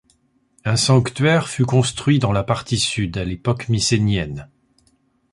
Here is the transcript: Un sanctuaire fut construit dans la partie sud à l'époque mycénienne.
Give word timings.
Un 0.65 0.77
sanctuaire 0.77 1.47
fut 1.47 1.63
construit 1.65 2.17
dans 2.17 2.31
la 2.31 2.43
partie 2.43 2.79
sud 2.79 3.19
à 3.19 3.23
l'époque 3.23 3.69
mycénienne. 3.69 4.49